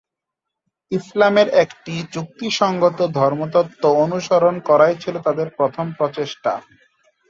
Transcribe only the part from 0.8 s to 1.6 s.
ইসলামের